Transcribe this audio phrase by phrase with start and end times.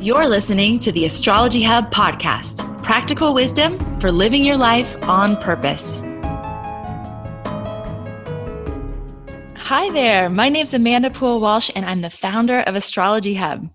[0.00, 6.00] You're listening to the Astrology Hub podcast practical wisdom for living your life on purpose.
[9.58, 10.30] Hi there.
[10.30, 13.68] My name's Amanda Pua Walsh, and I'm the founder of Astrology Hub.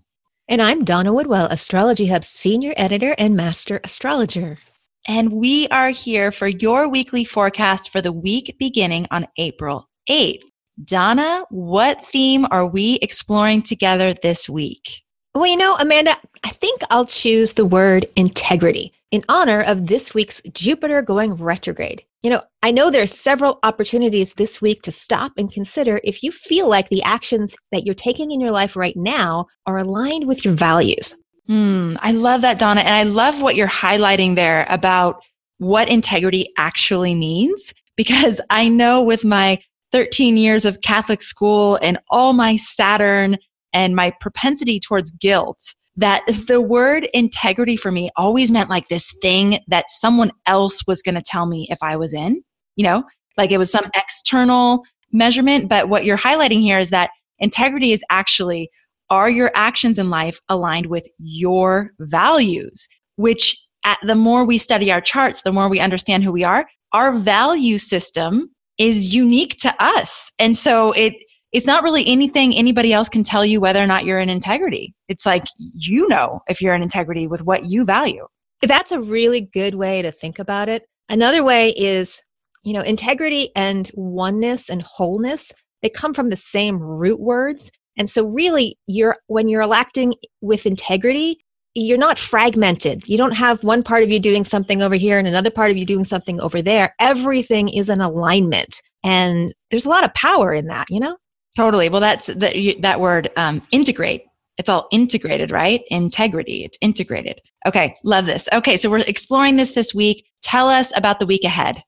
[0.48, 4.58] And I'm Donna Woodwell, Astrology Hub's senior editor and master astrologer.
[5.06, 10.42] And we are here for your weekly forecast for the week beginning on April 8th.
[10.84, 15.05] Donna, what theme are we exploring together this week?
[15.36, 20.14] Well, you know, Amanda, I think I'll choose the word integrity in honor of this
[20.14, 22.02] week's Jupiter going retrograde.
[22.22, 26.22] You know, I know there are several opportunities this week to stop and consider if
[26.22, 30.26] you feel like the actions that you're taking in your life right now are aligned
[30.26, 31.14] with your values.
[31.48, 32.80] Hmm, I love that, Donna.
[32.80, 35.22] And I love what you're highlighting there about
[35.58, 39.58] what integrity actually means, because I know with my
[39.92, 43.36] 13 years of Catholic school and all my Saturn
[43.76, 45.60] and my propensity towards guilt
[45.96, 51.02] that the word integrity for me always meant like this thing that someone else was
[51.02, 52.42] going to tell me if I was in,
[52.76, 53.04] you know,
[53.36, 55.68] like it was some external measurement.
[55.68, 58.70] But what you're highlighting here is that integrity is actually
[59.10, 64.90] are your actions in life aligned with your values, which at the more we study
[64.90, 69.74] our charts, the more we understand who we are, our value system is unique to
[69.78, 70.32] us.
[70.38, 71.14] And so it,
[71.52, 74.94] it's not really anything anybody else can tell you whether or not you're in integrity.
[75.08, 78.26] It's like you know if you're in integrity with what you value.
[78.62, 80.84] That's a really good way to think about it.
[81.08, 82.22] Another way is,
[82.64, 85.52] you know, integrity and oneness and wholeness,
[85.82, 87.70] they come from the same root words.
[87.98, 91.38] And so really you're when you're acting with integrity,
[91.74, 93.06] you're not fragmented.
[93.06, 95.76] You don't have one part of you doing something over here and another part of
[95.76, 96.94] you doing something over there.
[96.98, 98.80] Everything is an alignment.
[99.04, 101.16] And there's a lot of power in that, you know?
[101.56, 101.88] Totally.
[101.88, 104.24] Well, that's the, that word um, integrate.
[104.58, 105.82] It's all integrated, right?
[105.88, 106.64] Integrity.
[106.64, 107.40] It's integrated.
[107.66, 107.96] Okay.
[108.04, 108.48] Love this.
[108.52, 108.76] Okay.
[108.76, 110.26] So we're exploring this this week.
[110.42, 111.82] Tell us about the week ahead.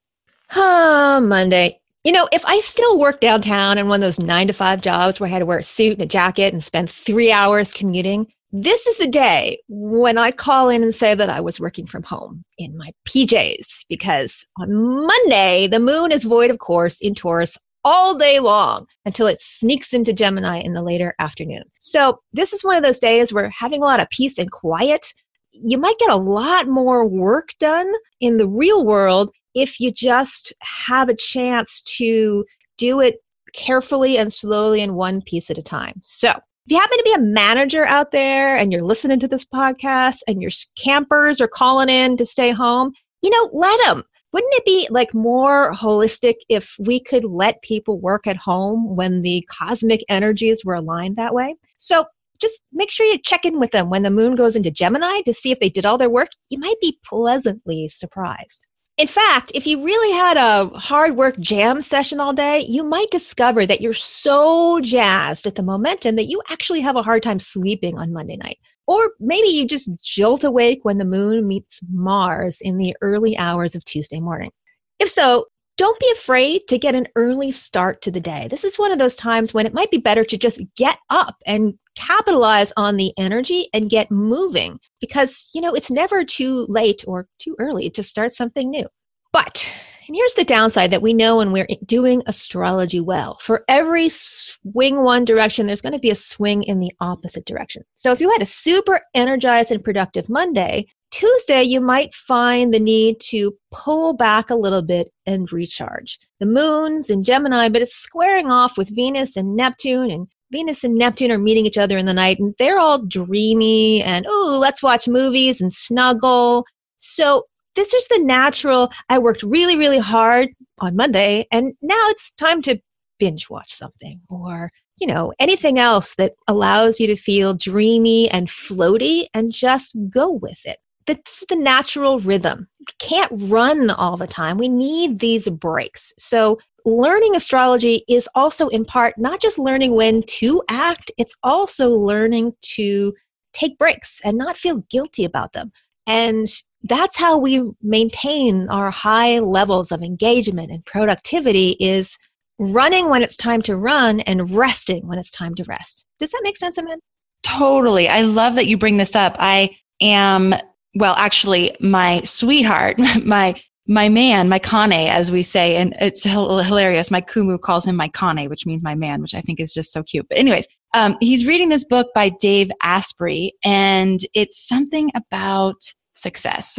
[0.57, 1.81] Oh, Monday.
[2.05, 5.21] You know, if I still work downtown in one of those nine to five jobs
[5.21, 8.33] where I had to wear a suit and a jacket and spend three hours commuting,
[8.51, 12.03] this is the day when I call in and say that I was working from
[12.03, 14.73] home in my PJs because on
[15.07, 17.59] Monday, the moon is void of course in Taurus
[17.89, 21.63] all day long until it sneaks into Gemini in the later afternoon.
[21.81, 25.07] So, this is one of those days where having a lot of peace and quiet,
[25.53, 27.91] you might get a lot more work done
[28.21, 32.45] in the real world if you just have a chance to
[32.77, 33.17] do it
[33.55, 36.03] carefully and slowly in one piece at a time.
[36.05, 39.47] So, if you happen to be a manager out there and you're listening to this
[39.47, 44.55] podcast and your campers are calling in to stay home, you know, let them wouldn't
[44.55, 49.47] it be like more holistic if we could let people work at home when the
[49.51, 51.57] cosmic energies were aligned that way?
[51.77, 52.05] So
[52.41, 55.35] just make sure you check in with them when the moon goes into Gemini to
[55.35, 56.29] see if they did all their work.
[56.51, 58.65] You might be pleasantly surprised.
[58.97, 63.11] In fact, if you really had a hard work jam session all day, you might
[63.13, 67.39] discover that you're so jazzed at the momentum that you actually have a hard time
[67.39, 68.59] sleeping on Monday night.
[68.89, 73.77] Or maybe you just jolt awake when the moon meets Mars in the early hours
[73.77, 74.51] of Tuesday morning.
[74.99, 75.45] If so,
[75.77, 78.49] don't be afraid to get an early start to the day.
[78.51, 81.37] This is one of those times when it might be better to just get up
[81.47, 87.05] and capitalize on the energy and get moving because, you know, it's never too late
[87.07, 88.89] or too early to start something new.
[89.33, 89.71] But
[90.09, 93.39] and here's the downside that we know when we're doing astrology well.
[93.43, 97.83] For every swing one direction, there's going to be a swing in the opposite direction.
[97.95, 102.81] So if you had a super energized and productive Monday, Tuesday, you might find the
[102.81, 106.19] need to pull back a little bit and recharge.
[106.41, 110.95] The moon's in Gemini, but it's squaring off with Venus and Neptune, and Venus and
[110.95, 114.83] Neptune are meeting each other in the night, and they're all dreamy and, oh, let's
[114.83, 116.65] watch movies and snuggle.
[116.97, 117.45] So
[117.79, 118.91] this is the natural.
[119.09, 120.49] I worked really, really hard
[120.81, 122.81] on Monday, and now it's time to
[123.21, 128.49] binge watch something or, you know, anything else that allows you to feel dreamy and
[128.49, 130.79] floaty and just go with it.
[131.07, 132.67] That's the natural rhythm.
[132.81, 134.59] We can't run all the time.
[134.59, 136.13] We need these breaks.
[136.19, 141.91] So, learning astrology is also in part not just learning when to act, it's also
[141.91, 143.15] learning to
[143.53, 145.71] take breaks and not feel guilty about them.
[146.09, 146.47] And
[146.83, 152.19] that's how we maintain our high levels of engagement and productivity is
[152.59, 156.05] running when it's time to run and resting when it's time to rest.
[156.19, 157.03] Does that make sense, Amanda?
[157.45, 158.09] Totally.
[158.09, 159.37] I love that you bring this up.
[159.39, 160.55] I am,
[160.97, 163.55] well, actually, my sweetheart, my
[163.91, 167.11] my man, my kane, as we say, and it's hilarious.
[167.11, 169.93] My kumu calls him my kane, which means my man, which I think is just
[169.93, 170.27] so cute.
[170.29, 175.81] But anyways, Um, he's reading this book by Dave Asprey, and it's something about
[176.19, 176.79] success.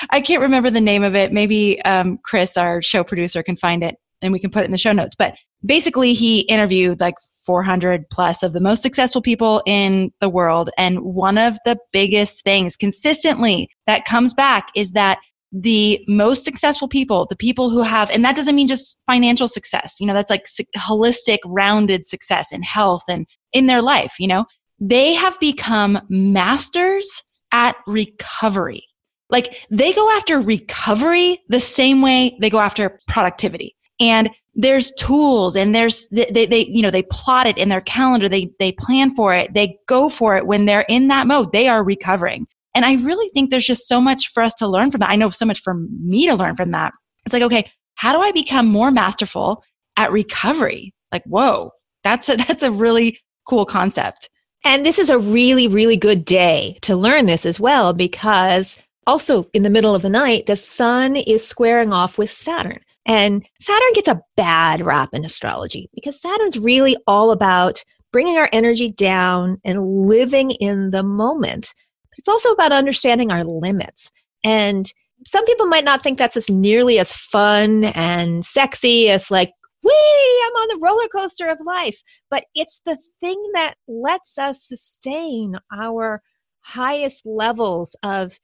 [0.10, 1.32] I can't remember the name of it.
[1.32, 4.72] Maybe um, Chris, our show producer, can find it and we can put it in
[4.72, 5.14] the show notes.
[5.14, 5.34] But
[5.64, 7.14] basically, he interviewed like
[7.44, 10.70] 400 plus of the most successful people in the world.
[10.78, 15.18] And one of the biggest things consistently that comes back is that
[15.52, 19.96] the most successful people, the people who have, and that doesn't mean just financial success,
[20.00, 20.44] you know, that's like
[20.76, 24.46] holistic, rounded success in health and in their life, you know,
[24.78, 28.84] they have become masters at recovery.
[29.30, 33.76] Like they go after recovery the same way they go after productivity.
[34.00, 38.28] And there's tools and there's they, they you know they plot it in their calendar.
[38.28, 39.54] They they plan for it.
[39.54, 41.52] They go for it when they're in that mode.
[41.52, 42.46] They are recovering.
[42.74, 45.10] And i really think there's just so much for us to learn from that.
[45.10, 46.92] I know so much for me to learn from that.
[47.24, 49.62] It's like okay how do i become more masterful
[49.96, 50.94] at recovery?
[51.12, 54.30] Like whoa that's a that's a really cool concept
[54.64, 59.48] and this is a really really good day to learn this as well because also
[59.52, 63.92] in the middle of the night the sun is squaring off with saturn and Saturn
[63.94, 69.60] gets a bad rap in astrology because Saturn's really all about bringing our energy down
[69.64, 71.74] and living in the moment.
[72.18, 74.10] It's also about understanding our limits.
[74.44, 74.92] And
[75.26, 80.42] some people might not think that's as nearly as fun and sexy as like, wee,
[80.46, 82.02] I'm on the roller coaster of life.
[82.30, 86.22] But it's the thing that lets us sustain our
[86.62, 88.38] highest levels of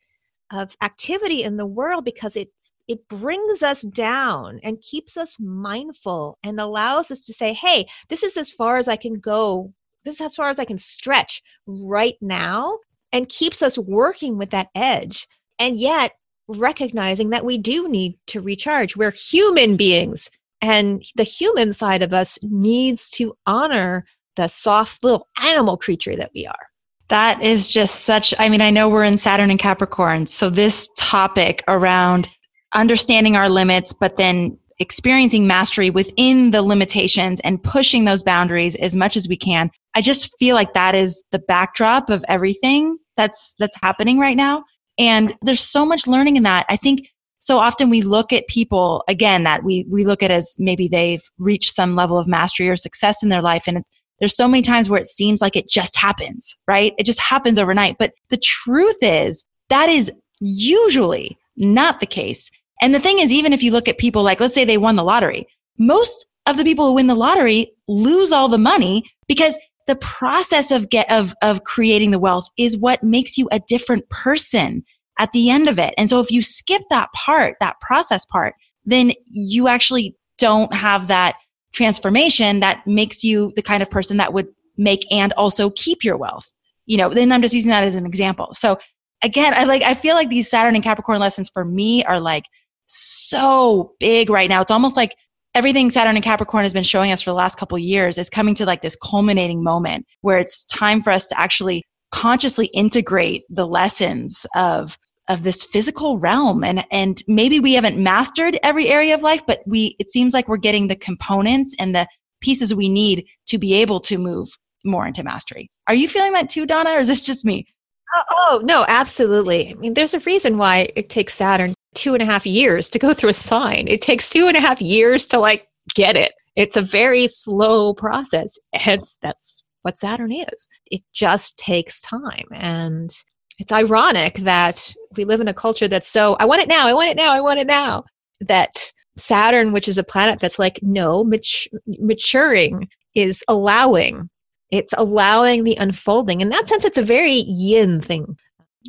[0.53, 2.51] of activity in the world because it
[2.89, 8.23] it brings us down and keeps us mindful and allows us to say, hey, this
[8.23, 9.73] is as far as I can go.
[10.05, 12.79] This is as far as I can stretch right now
[13.13, 15.27] and keeps us working with that edge.
[15.59, 16.13] And yet,
[16.49, 18.97] recognizing that we do need to recharge.
[18.97, 20.31] We're human beings,
[20.61, 24.07] and the human side of us needs to honor
[24.37, 26.69] the soft little animal creature that we are.
[27.09, 30.27] That is just such, I mean, I know we're in Saturn and Capricorn.
[30.27, 32.29] So, this topic around
[32.75, 38.95] understanding our limits, but then experiencing mastery within the limitations and pushing those boundaries as
[38.95, 39.71] much as we can.
[39.95, 44.65] I just feel like that is the backdrop of everything that's that's happening right now.
[44.99, 46.67] And there's so much learning in that.
[46.69, 47.09] I think
[47.47, 51.23] so often we look at people again that we we look at as maybe they've
[51.39, 53.85] reached some level of mastery or success in their life and
[54.19, 56.95] there's so many times where it seems like it just happens, right?
[56.99, 57.99] It just happens overnight.
[57.99, 60.11] But the truth is that is
[60.41, 62.51] usually not the case.
[62.81, 64.97] And the thing is, even if you look at people like, let's say they won
[64.97, 65.47] the lottery,
[65.79, 70.71] most of the people who win the lottery lose all the money because the process
[70.71, 74.83] of get of of creating the wealth is what makes you a different person
[75.19, 75.95] at the end of it.
[75.97, 78.55] And so if you skip that part, that process part,
[78.85, 81.37] then you actually don't have that
[81.73, 86.17] transformation that makes you the kind of person that would make and also keep your
[86.17, 86.49] wealth.
[86.87, 88.51] You know, then I'm just using that as an example.
[88.53, 88.79] So
[89.23, 92.45] again, I like I feel like these Saturn and Capricorn lessons for me are like
[92.87, 94.61] so big right now.
[94.61, 95.17] It's almost like
[95.55, 98.55] everything Saturn and Capricorn has been showing us for the last couple years is coming
[98.55, 101.83] to like this culminating moment where it's time for us to actually
[102.13, 104.99] consciously integrate the lessons of
[105.29, 109.61] of this physical realm and and maybe we haven't mastered every area of life but
[109.67, 112.07] we it seems like we're getting the components and the
[112.41, 115.69] pieces we need to be able to move more into mastery.
[115.89, 117.67] Are you feeling that too Donna or is this just me?
[118.15, 119.71] Oh, oh, no, absolutely.
[119.71, 122.99] I mean, there's a reason why it takes Saturn two and a half years to
[122.99, 123.87] go through a sign.
[123.89, 126.33] It takes two and a half years to like get it.
[126.55, 128.59] It's a very slow process.
[128.87, 130.69] And that's what Saturn is.
[130.87, 132.47] It just takes time.
[132.53, 133.11] And
[133.59, 136.95] it's ironic that we live in a culture that's so, I want it now, I
[136.95, 138.05] want it now, I want it now.
[138.41, 144.29] That Saturn, which is a planet that's like, no, mat- maturing is allowing
[144.71, 146.41] it's allowing the unfolding.
[146.41, 148.37] In that sense, it's a very yin thing.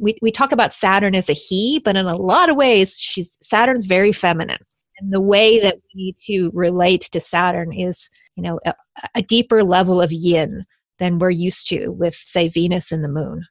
[0.01, 3.37] We, we talk about Saturn as a he, but in a lot of ways, she's
[3.41, 4.63] Saturn's very feminine.
[4.99, 8.73] And the way that we need to relate to Saturn is, you know, a,
[9.15, 10.65] a deeper level of yin
[10.97, 13.45] than we're used to with, say, Venus and the moon.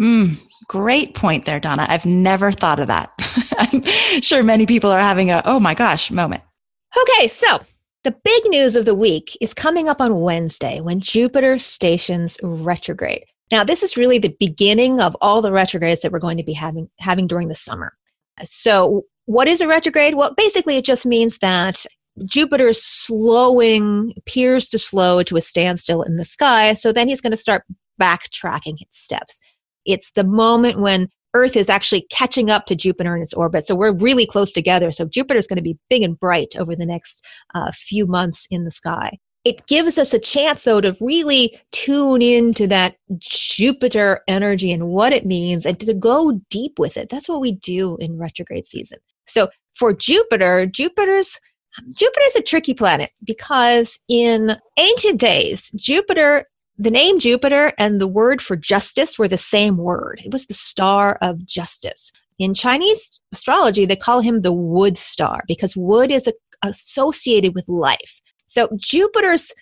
[0.00, 1.86] Mm, great point there, Donna.
[1.88, 3.12] I've never thought of that.
[3.58, 3.82] I'm
[4.22, 6.42] sure many people are having a, oh my gosh, moment.
[6.96, 7.60] Okay, so
[8.02, 13.24] the big news of the week is coming up on Wednesday when Jupiter stations retrograde.
[13.52, 16.52] Now, this is really the beginning of all the retrogrades that we're going to be
[16.52, 17.92] having, having during the summer.
[18.44, 20.14] So, what is a retrograde?
[20.14, 21.84] Well, basically, it just means that
[22.24, 26.72] Jupiter is slowing, appears to slow to a standstill in the sky.
[26.74, 27.64] So then he's going to start
[28.00, 29.40] backtracking his steps.
[29.92, 33.64] It's the moment when Earth is actually catching up to Jupiter in its orbit.
[33.64, 34.90] So we're really close together.
[34.90, 38.48] So Jupiter is going to be big and bright over the next uh, few months
[38.50, 39.18] in the sky.
[39.44, 45.12] it gives us a chance though to really tune into that Jupiter energy and what
[45.12, 47.08] it means and to go deep with it.
[47.08, 48.98] That's what we do in retrograde season.
[49.26, 51.38] So for Jupiter, Jupiter's
[51.92, 56.49] Jupiter is a tricky planet because in ancient days, Jupiter,
[56.80, 60.22] the name Jupiter and the word for justice were the same word.
[60.24, 62.10] It was the star of justice.
[62.38, 66.32] In Chinese astrology, they call him the wood star because wood is a,
[66.62, 68.22] associated with life.
[68.46, 69.52] So Jupiter's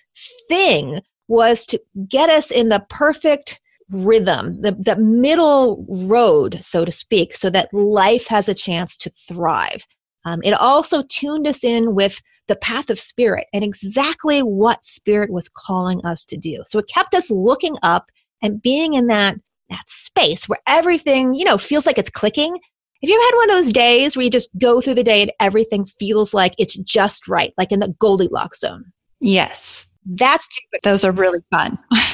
[0.47, 3.59] thing was to get us in the perfect
[3.91, 9.09] rhythm, the, the middle road, so to speak, so that life has a chance to
[9.09, 9.85] thrive.
[10.23, 15.31] Um, it also tuned us in with the path of spirit and exactly what spirit
[15.31, 16.61] was calling us to do.
[16.67, 19.37] So it kept us looking up and being in that
[19.69, 22.53] that space where everything, you know, feels like it's clicking.
[22.53, 25.21] Have you ever had one of those days where you just go through the day
[25.21, 28.91] and everything feels like it's just right, like in the Goldilocks zone?
[29.21, 29.87] Yes.
[30.05, 30.79] That's Jupiter.
[30.83, 31.77] Those are really fun.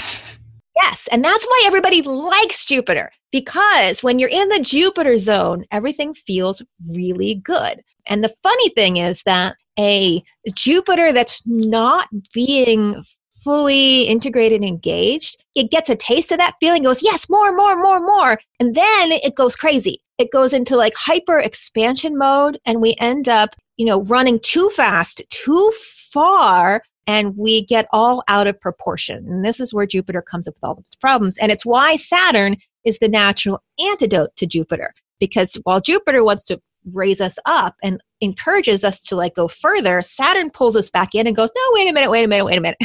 [0.76, 1.08] yes.
[1.12, 6.62] And that's why everybody likes Jupiter because when you're in the Jupiter zone, everything feels
[6.90, 7.82] really good.
[8.08, 13.04] And the funny thing is that a Jupiter that's not being
[13.44, 17.76] fully integrated and engaged, it gets a taste of that feeling, goes, yes, more, more,
[17.76, 18.40] more, more.
[18.60, 20.02] And then it goes crazy.
[20.18, 24.70] It goes into like hyper expansion mode, and we end up, you know, running too
[24.70, 25.74] fast, too
[26.12, 29.26] far, and we get all out of proportion.
[29.28, 31.38] And this is where Jupiter comes up with all these problems.
[31.38, 34.94] And it's why Saturn is the natural antidote to Jupiter.
[35.20, 36.62] Because while Jupiter wants to
[36.94, 41.28] raise us up and encourages us to like go further, Saturn pulls us back in
[41.28, 42.78] and goes, no, wait a minute, wait a minute, wait a minute.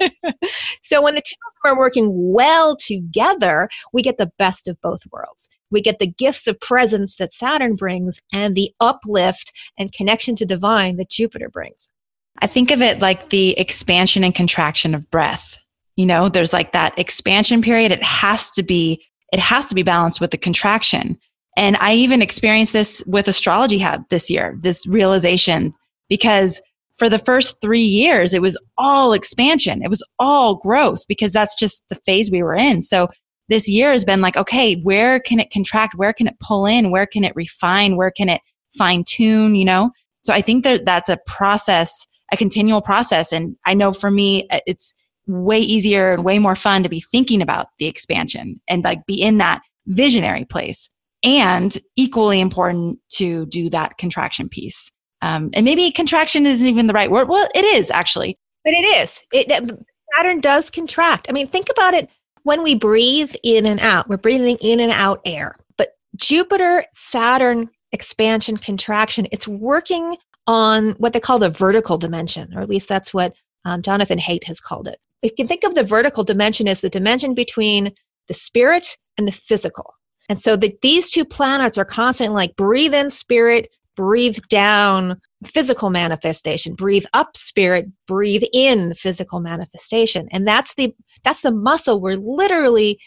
[0.82, 4.80] so when the two of them are working well together, we get the best of
[4.80, 5.48] both worlds.
[5.70, 10.46] We get the gifts of presence that Saturn brings and the uplift and connection to
[10.46, 11.90] divine that Jupiter brings.
[12.40, 15.58] I think of it like the expansion and contraction of breath.
[15.96, 17.90] You know, there's like that expansion period.
[17.90, 21.18] It has to be, it has to be balanced with the contraction.
[21.56, 25.72] And I even experienced this with Astrology Hub this year, this realization,
[26.08, 26.62] because
[26.98, 29.82] for the first three years, it was all expansion.
[29.82, 32.82] It was all growth because that's just the phase we were in.
[32.82, 33.08] So
[33.48, 35.94] this year has been like, okay, where can it contract?
[35.96, 36.90] Where can it pull in?
[36.90, 37.96] Where can it refine?
[37.96, 38.40] Where can it
[38.76, 39.54] fine tune?
[39.54, 39.90] You know?
[40.22, 43.32] So I think that that's a process, a continual process.
[43.32, 44.94] And I know for me, uh, it's
[45.26, 49.20] way easier and way more fun to be thinking about the expansion and like be
[49.20, 50.90] in that visionary place
[51.22, 54.90] and equally important to do that contraction piece.
[55.20, 57.28] Um, and maybe contraction isn't even the right word.
[57.28, 58.38] Well, it is actually.
[58.64, 59.22] But it is.
[59.32, 59.70] It,
[60.14, 61.26] Saturn does contract.
[61.28, 62.08] I mean, think about it.
[62.44, 65.54] When we breathe in and out, we're breathing in and out air.
[65.76, 70.16] But Jupiter, Saturn, expansion, contraction, it's working
[70.48, 73.34] on what they call the vertical dimension, or at least that's what
[73.66, 74.98] um, Jonathan Haidt has called it.
[75.22, 77.92] If you can think of the vertical dimension as the dimension between
[78.28, 79.94] the spirit and the physical.
[80.28, 85.90] And so that these two planets are constantly like breathe in spirit, breathe down physical
[85.90, 90.28] manifestation, breathe up spirit, breathe in physical manifestation.
[90.32, 92.98] And that's the that's the muscle we're literally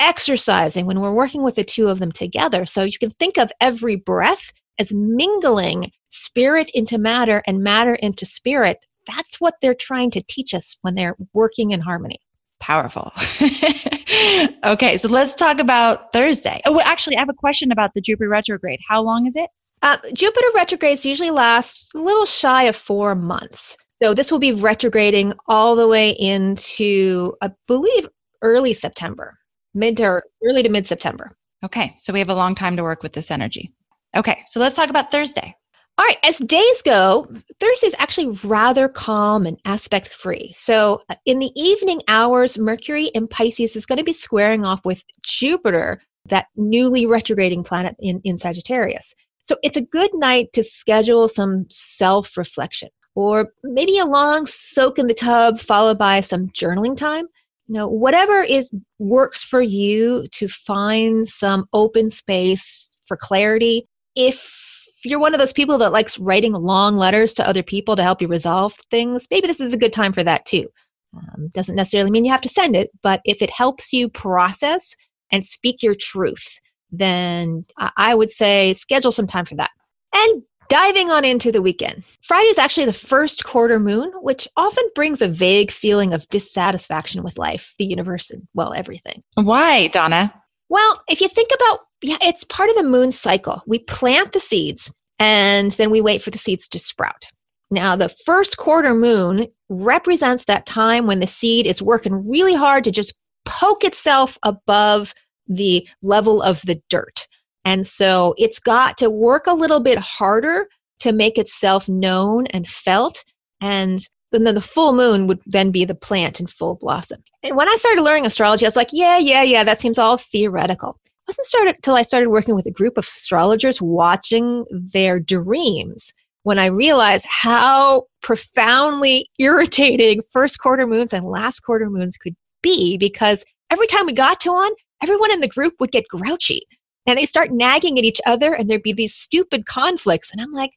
[0.00, 2.64] exercising when we're working with the two of them together.
[2.64, 8.26] So you can think of every breath as mingling spirit into matter and matter into
[8.26, 8.84] spirit.
[9.06, 12.18] That's what they're trying to teach us when they're working in harmony.
[12.60, 13.12] Powerful.
[14.64, 16.60] okay, so let's talk about Thursday.
[16.66, 18.80] Oh, well, actually, I have a question about the Jupiter retrograde.
[18.86, 19.48] How long is it?
[19.80, 23.76] Uh, Jupiter retrogrades usually last a little shy of four months.
[24.02, 28.08] So this will be retrograding all the way into, I believe,
[28.42, 29.38] early September,
[29.74, 31.36] mid to early to mid September.
[31.64, 33.72] Okay, so we have a long time to work with this energy.
[34.16, 35.54] Okay, so let's talk about Thursday.
[35.98, 37.26] All right, as days go,
[37.58, 40.52] Thursday is actually rather calm and aspect free.
[40.54, 44.84] So, uh, in the evening hours, Mercury in Pisces is going to be squaring off
[44.84, 49.16] with Jupiter, that newly retrograding planet in, in Sagittarius.
[49.42, 55.00] So, it's a good night to schedule some self reflection or maybe a long soak
[55.00, 57.26] in the tub followed by some journaling time.
[57.66, 63.88] You know, whatever is works for you to find some open space for clarity.
[64.14, 64.68] If
[65.04, 68.22] you're one of those people that likes writing long letters to other people to help
[68.22, 70.68] you resolve things, maybe this is a good time for that too.
[71.16, 74.94] Um, doesn't necessarily mean you have to send it, but if it helps you process
[75.30, 76.58] and speak your truth,
[76.90, 77.64] then
[77.96, 79.70] I would say schedule some time for that.
[80.14, 82.04] And diving on into the weekend.
[82.22, 87.22] Friday is actually the first quarter moon, which often brings a vague feeling of dissatisfaction
[87.22, 89.22] with life, the universe, and well, everything.
[89.34, 90.34] Why, Donna?
[90.68, 93.62] Well, if you think about yeah, it's part of the moon cycle.
[93.66, 97.26] We plant the seeds and then we wait for the seeds to sprout.
[97.70, 102.84] Now, the first quarter moon represents that time when the seed is working really hard
[102.84, 103.14] to just
[103.44, 105.12] poke itself above
[105.46, 107.26] the level of the dirt.
[107.64, 110.68] And so it's got to work a little bit harder
[111.00, 113.24] to make itself known and felt.
[113.60, 113.98] And
[114.32, 117.22] then the full moon would then be the plant in full blossom.
[117.42, 120.16] And when I started learning astrology, I was like, yeah, yeah, yeah, that seems all
[120.16, 120.98] theoretical.
[121.28, 126.58] Wasn't started until I started working with a group of astrologers watching their dreams when
[126.58, 133.44] I realized how profoundly irritating first quarter moons and last quarter moons could be because
[133.70, 136.62] every time we got to one, everyone in the group would get grouchy
[137.06, 140.32] and they start nagging at each other and there'd be these stupid conflicts.
[140.32, 140.72] And I'm like,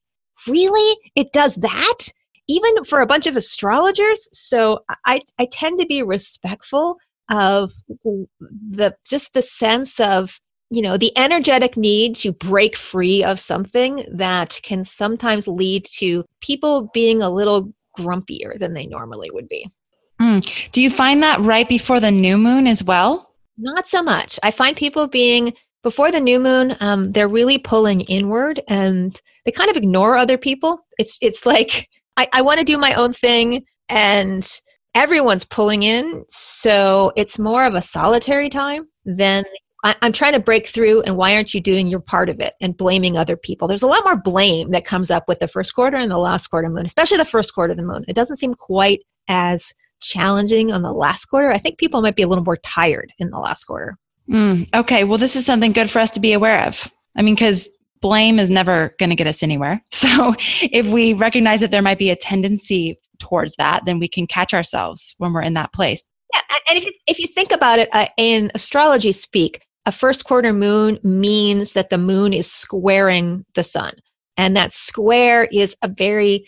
[0.48, 0.98] really?
[1.16, 2.00] It does that?
[2.50, 4.28] Even for a bunch of astrologers?
[4.38, 6.98] So I, I tend to be respectful
[7.30, 13.40] of the just the sense of you know the energetic need to break free of
[13.40, 19.50] something that can sometimes lead to people being a little grumpier than they normally would
[19.50, 19.70] be.
[20.22, 20.72] Mm.
[20.72, 23.34] do you find that right before the new moon as well?
[23.58, 24.40] Not so much.
[24.44, 29.52] I find people being before the new moon um, they're really pulling inward and they
[29.52, 30.86] kind of ignore other people.
[30.98, 34.48] It's it's like i, I want to do my own thing and
[34.94, 39.46] everyone's pulling in so it's more of a solitary time than
[39.84, 42.54] I, am trying to break through, and why aren't you doing your part of it
[42.62, 43.68] and blaming other people?
[43.68, 46.48] There's a lot more blame that comes up with the first quarter and the last
[46.48, 48.06] quarter moon, especially the first quarter of the moon.
[48.08, 51.52] It doesn't seem quite as challenging on the last quarter.
[51.52, 53.98] I think people might be a little more tired in the last quarter.
[54.30, 56.92] Mm, okay, well, this is something good for us to be aware of.
[57.16, 57.70] I mean, because
[58.02, 59.82] blame is never going to get us anywhere.
[60.02, 64.26] So if we recognize that there might be a tendency towards that, then we can
[64.26, 66.06] catch ourselves when we're in that place.
[66.34, 70.26] Yeah, and if you, if you think about it uh, in astrology speak, a first
[70.26, 73.94] quarter moon means that the moon is squaring the sun.
[74.38, 76.46] And that square is a very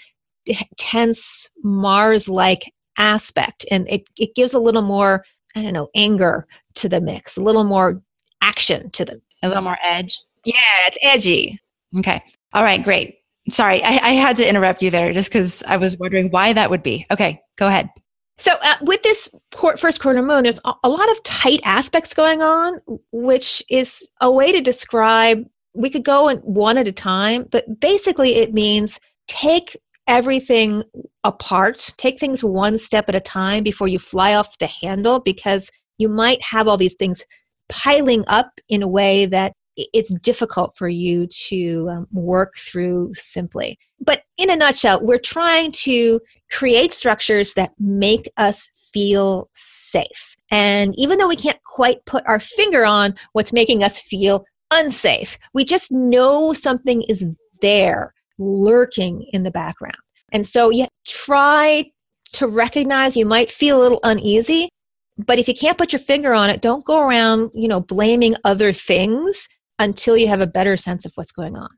[0.78, 3.66] tense Mars like aspect.
[3.72, 5.24] And it, it gives a little more,
[5.56, 8.02] I don't know, anger to the mix, a little more
[8.42, 9.22] action to the.
[9.42, 10.22] A little more edge.
[10.46, 10.56] Yeah,
[10.88, 11.60] it's edgy.
[11.98, 12.22] Okay.
[12.54, 13.18] All right, great.
[13.50, 16.70] Sorry, I, I had to interrupt you there just because I was wondering why that
[16.70, 17.06] would be.
[17.12, 17.90] Okay, go ahead.
[18.38, 19.30] So, uh, with this
[19.78, 22.80] first quarter moon, there's a lot of tight aspects going on,
[23.12, 25.46] which is a way to describe.
[25.76, 29.78] We could go one at a time, but basically, it means take
[30.08, 30.84] everything
[31.24, 35.70] apart, take things one step at a time before you fly off the handle, because
[35.98, 37.26] you might have all these things
[37.70, 43.78] piling up in a way that it's difficult for you to um, work through simply.
[44.00, 46.20] But in a nutshell, we're trying to
[46.52, 50.36] create structures that make us feel safe.
[50.52, 55.38] And even though we can't quite put our finger on what's making us feel unsafe,
[55.54, 57.26] we just know something is
[57.62, 59.98] there lurking in the background.
[60.32, 61.86] And so you try
[62.34, 64.70] to recognize you might feel a little uneasy,
[65.18, 68.36] but if you can't put your finger on it, don't go around, you know, blaming
[68.44, 69.48] other things
[69.84, 71.70] until you have a better sense of what's going on.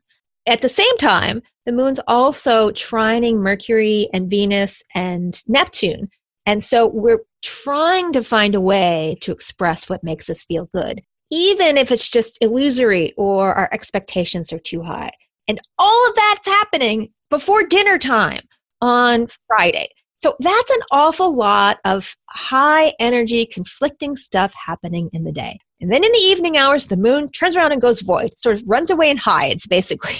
[0.48, 6.08] At the same time, the moon's also trining Mercury and Venus and Neptune.
[6.46, 11.02] And so we're trying to find a way to express what makes us feel good,
[11.32, 15.10] even if it's just illusory or our expectations are too high.
[15.48, 18.42] And all of that's happening before dinner time
[18.80, 19.88] on Friday.
[20.16, 25.58] So that's an awful lot of high energy, conflicting stuff happening in the day.
[25.80, 28.64] And then in the evening hours, the moon turns around and goes void, sort of
[28.66, 30.16] runs away and hides, basically.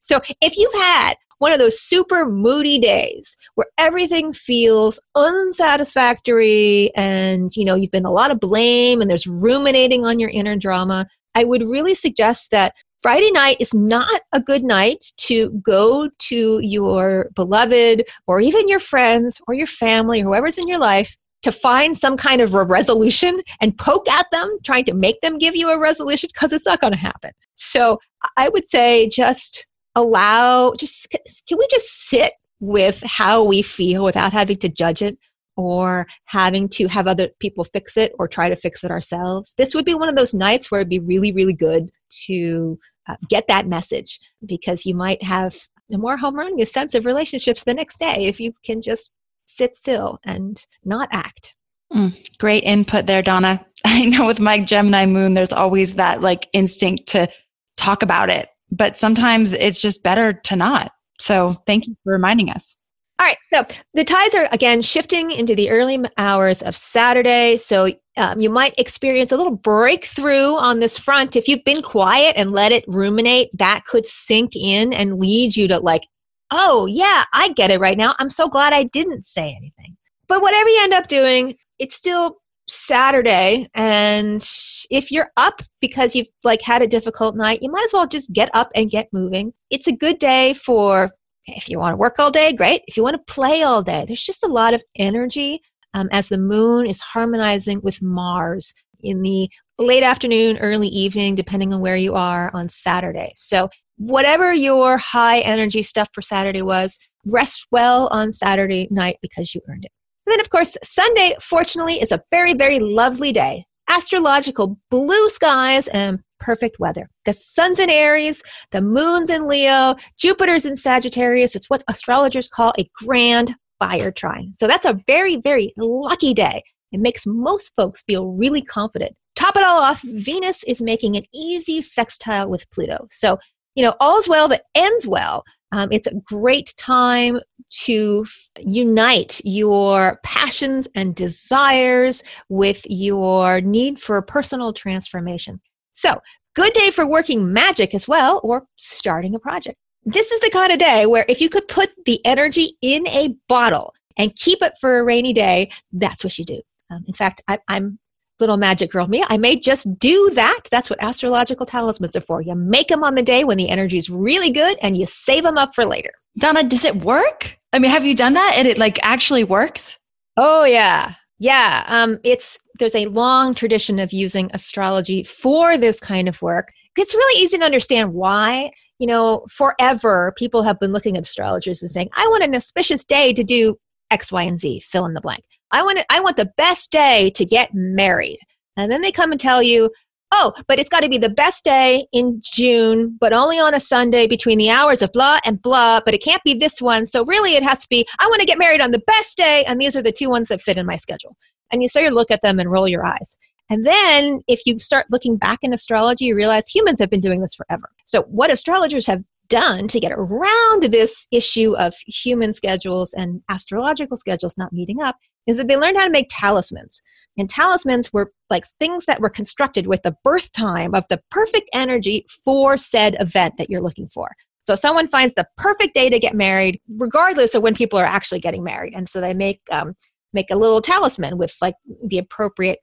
[0.00, 7.56] so if you've had one of those super moody days where everything feels unsatisfactory and
[7.56, 11.06] you know you've been a lot of blame and there's ruminating on your inner drama
[11.34, 16.60] i would really suggest that Friday night is not a good night to go to
[16.60, 21.52] your beloved or even your friends or your family, or whoever's in your life, to
[21.52, 25.56] find some kind of a resolution and poke at them, trying to make them give
[25.56, 27.30] you a resolution because it's not going to happen.
[27.54, 27.98] So
[28.36, 31.10] I would say just allow, just
[31.48, 35.18] can we just sit with how we feel without having to judge it
[35.56, 39.54] or having to have other people fix it or try to fix it ourselves.
[39.58, 41.90] This would be one of those nights where it'd be really, really good
[42.26, 45.56] to uh, get that message because you might have
[45.92, 49.10] a more harmonious sense of relationships the next day if you can just
[49.50, 51.54] sit still and not act.
[51.92, 53.64] Mm, great input there, Donna.
[53.84, 57.28] I know with my Gemini moon, there's always that like instinct to
[57.76, 60.92] talk about it, but sometimes it's just better to not.
[61.18, 62.76] So thank you for reminding us.
[63.18, 67.58] All right, so the tides are again shifting into the early hours of Saturday.
[67.58, 71.36] So um, you might experience a little breakthrough on this front.
[71.36, 75.68] If you've been quiet and let it ruminate, that could sink in and lead you
[75.68, 76.04] to like
[76.50, 78.14] oh, yeah, I get it right now.
[78.18, 79.96] I'm so glad I didn't say anything.
[80.28, 82.36] But whatever you end up doing, it's still
[82.68, 83.68] Saturday.
[83.74, 84.46] And
[84.90, 88.32] if you're up because you've like had a difficult night, you might as well just
[88.32, 89.52] get up and get moving.
[89.70, 91.10] It's a good day for
[91.46, 92.82] if you want to work all day, great.
[92.86, 95.60] If you want to play all day, there's just a lot of energy
[95.94, 101.72] um, as the moon is harmonizing with Mars in the late afternoon, early evening, depending
[101.72, 103.32] on where you are on Saturday.
[103.36, 109.54] So, whatever your high energy stuff for Saturday was, rest well on Saturday night because
[109.54, 109.92] you earned it.
[110.26, 113.64] And then, of course, Sunday, fortunately, is a very, very lovely day.
[113.90, 117.10] Astrological blue skies and perfect weather.
[117.26, 121.54] The sun's in Aries, the moon's in Leo, Jupiter's in Sagittarius.
[121.54, 124.52] It's what astrologers call a grand fire trine.
[124.54, 126.62] So that's a very, very lucky day.
[126.92, 129.14] It makes most folks feel really confident.
[129.36, 133.06] Top it all off, Venus is making an easy sextile with Pluto.
[133.10, 133.38] So,
[133.74, 135.44] you know, all's well that ends well.
[135.72, 137.38] Um, it's a great time
[137.84, 145.60] to f- unite your passions and desires with your need for personal transformation.
[145.92, 146.20] So,
[146.56, 149.76] good day for working magic as well or starting a project.
[150.04, 153.34] This is the kind of day where if you could put the energy in a
[153.48, 156.60] bottle and keep it for a rainy day, that's what you do.
[156.90, 157.98] Um, in fact, I, I'm
[158.40, 159.24] little magic girl me.
[159.28, 160.62] I may just do that.
[160.70, 162.40] That's what astrological talismans are for.
[162.40, 165.44] You make them on the day when the energy is really good and you save
[165.44, 166.10] them up for later.
[166.38, 167.58] Donna, does it work?
[167.72, 169.98] I mean, have you done that and it like actually works?
[170.36, 171.14] Oh yeah.
[171.38, 171.84] Yeah.
[171.86, 176.72] Um, it's there's a long tradition of using astrology for this kind of work.
[176.96, 181.82] It's really easy to understand why you know, forever people have been looking at astrologers
[181.82, 183.76] and saying, I want an auspicious day to do
[184.10, 185.44] X, Y, and Z, fill in the blank.
[185.70, 188.38] I want, it, I want the best day to get married.
[188.76, 189.90] And then they come and tell you,
[190.32, 193.80] oh, but it's got to be the best day in June, but only on a
[193.80, 197.04] Sunday between the hours of blah and blah, but it can't be this one.
[197.04, 199.64] So really it has to be, I want to get married on the best day.
[199.66, 201.36] And these are the two ones that fit in my schedule.
[201.72, 203.38] And you sort of look at them and roll your eyes.
[203.70, 207.40] And then if you start looking back in astrology, you realize humans have been doing
[207.40, 207.88] this forever.
[208.04, 214.16] So what astrologers have done to get around this issue of human schedules and astrological
[214.16, 217.02] schedules not meeting up is that they learned how to make talismans.
[217.36, 221.68] And talismans were like things that were constructed with the birth time of the perfect
[221.74, 224.30] energy for said event that you're looking for.
[224.62, 228.40] So someone finds the perfect day to get married, regardless of when people are actually
[228.40, 228.92] getting married.
[228.94, 229.94] And so they make um,
[230.32, 231.74] make a little talisman with like
[232.06, 232.78] the appropriate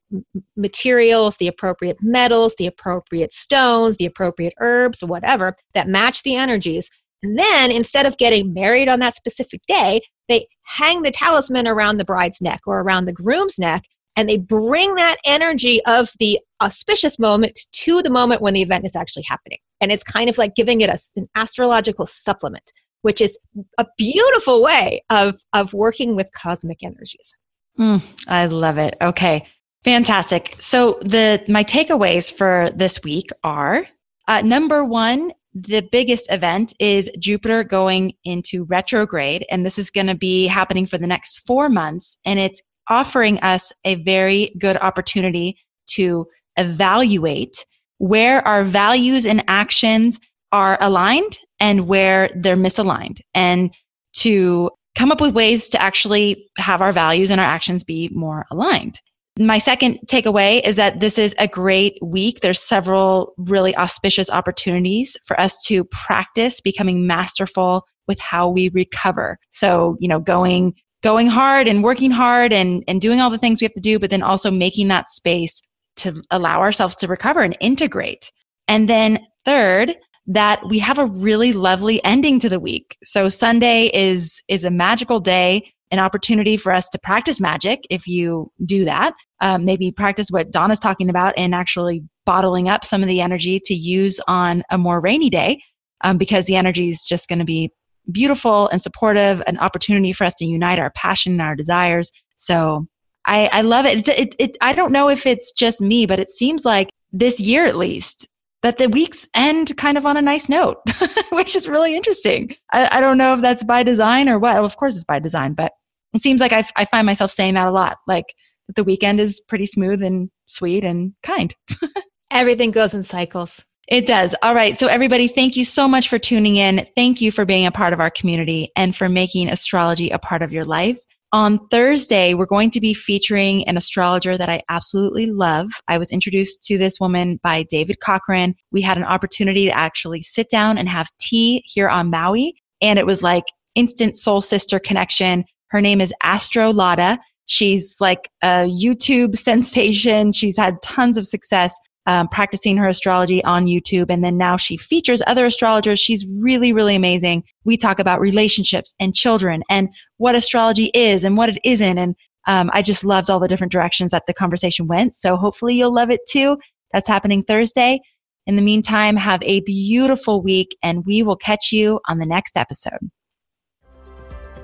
[0.56, 6.36] materials, the appropriate metals, the appropriate stones, the appropriate herbs, or whatever that match the
[6.36, 6.90] energies.
[7.24, 11.98] And then instead of getting married on that specific day, they hang the talisman around
[11.98, 13.86] the bride's neck or around the groom's neck
[14.18, 18.84] and they bring that energy of the auspicious moment to the moment when the event
[18.84, 19.60] is actually happening.
[19.80, 22.72] And it's kind of like giving it a, an astrological supplement
[23.08, 23.40] which is
[23.78, 27.38] a beautiful way of, of working with cosmic energies.
[27.80, 28.98] Mm, I love it.
[29.02, 29.46] Okay.
[29.86, 30.58] Fantastic.
[30.60, 33.88] So the my takeaways for this week are
[34.28, 40.08] uh, number one, the biggest event is Jupiter going into retrograde, and this is going
[40.08, 44.76] to be happening for the next four months, and it's offering us a very good
[44.76, 45.58] opportunity
[45.92, 47.66] to evaluate
[48.00, 50.20] where our values and actions
[50.52, 53.74] are aligned and where they're misaligned and
[54.14, 58.46] to come up with ways to actually have our values and our actions be more
[58.52, 59.00] aligned.
[59.40, 62.40] My second takeaway is that this is a great week.
[62.40, 69.38] There's several really auspicious opportunities for us to practice becoming masterful with how we recover.
[69.52, 73.62] So, you know, going going hard and working hard and and doing all the things
[73.62, 75.62] we have to do, but then also making that space
[75.98, 78.32] to allow ourselves to recover and integrate.
[78.68, 79.96] And then third,
[80.28, 82.98] that we have a really lovely ending to the week.
[83.04, 88.08] So Sunday is is a magical day, an opportunity for us to practice magic if
[88.08, 89.14] you do that.
[89.40, 93.60] Um, maybe practice what Donna's talking about and actually bottling up some of the energy
[93.64, 95.62] to use on a more rainy day
[96.02, 97.72] um, because the energy is just going to be
[98.12, 102.12] beautiful and supportive, an opportunity for us to unite our passion and our desires.
[102.36, 102.86] So
[103.26, 104.08] I, I love it.
[104.08, 104.58] It, it, it.
[104.62, 108.28] I don't know if it's just me, but it seems like this year at least,
[108.68, 110.76] that the weeks end kind of on a nice note,
[111.32, 112.54] which is really interesting.
[112.74, 114.56] I, I, don't know if that's by design or what.
[114.56, 115.72] Well, of course, it's by design, but
[116.14, 118.00] it seems like I, I find myself saying that a lot.
[118.08, 118.36] Like
[118.76, 121.56] the weekend is pretty smooth and sweet and kind.
[122.32, 123.64] Everything goes in cycles.
[123.88, 124.36] It does.
[124.44, 124.78] All right.
[124.78, 126.86] So, everybody, thank you so much for tuning in.
[126.94, 130.42] Thank you for being a part of our community and for making astrology a part
[130.42, 131.00] of your life.
[131.34, 135.68] On Thursday, we're going to be featuring an astrologer that I absolutely love.
[135.90, 138.56] I was introduced to this woman by David Cochrane.
[138.72, 142.56] We had an opportunity to actually sit down and have tea here on Maui.
[142.82, 143.44] and it was like
[143.76, 145.44] instant soul sister connection.
[145.68, 147.18] Her name is AstroLada.
[147.46, 150.32] She's like a YouTube sensation.
[150.32, 154.10] She's had tons of success um, practicing her astrology on YouTube.
[154.10, 156.00] And then now she features other astrologers.
[156.00, 157.44] She's really, really amazing.
[157.66, 161.98] We talk about relationships and children and what astrology is and what it isn't.
[161.98, 162.16] And
[162.48, 165.16] um, I just loved all the different directions that the conversation went.
[165.16, 166.58] So hopefully you'll love it too.
[166.94, 168.00] That's happening Thursday.
[168.46, 172.56] In the meantime, have a beautiful week and we will catch you on the next
[172.56, 173.12] episode.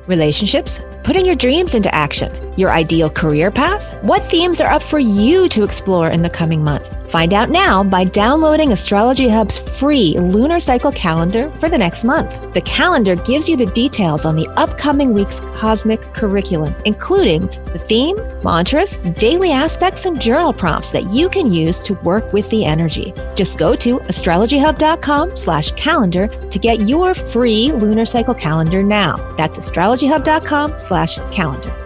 [0.07, 0.79] Relationships?
[1.03, 2.31] Putting your dreams into action.
[2.55, 3.95] Your ideal career path?
[4.03, 6.87] What themes are up for you to explore in the coming month?
[7.09, 12.53] Find out now by downloading Astrology Hub's free lunar cycle calendar for the next month.
[12.53, 18.17] The calendar gives you the details on the upcoming week's cosmic curriculum, including the theme,
[18.43, 23.13] mantras, daily aspects, and journal prompts that you can use to work with the energy.
[23.35, 29.17] Just go to astrologyhub.com slash calendar to get your free lunar cycle calendar now.
[29.37, 31.82] That's astrologyhub.com slash calendar.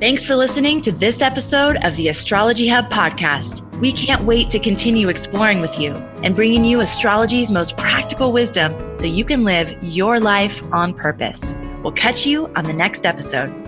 [0.00, 3.68] Thanks for listening to this episode of the Astrology Hub podcast.
[3.80, 8.94] We can't wait to continue exploring with you and bringing you astrology's most practical wisdom
[8.94, 11.52] so you can live your life on purpose.
[11.82, 13.67] We'll catch you on the next episode.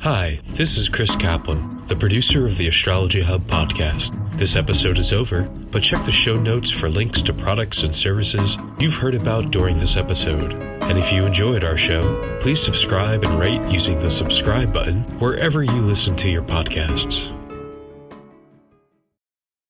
[0.00, 4.16] Hi, this is Chris Kaplan, the producer of the Astrology Hub podcast.
[4.38, 8.56] This episode is over, but check the show notes for links to products and services
[8.78, 10.54] you've heard about during this episode.
[10.54, 15.62] And if you enjoyed our show, please subscribe and rate using the subscribe button wherever
[15.62, 17.36] you listen to your podcasts.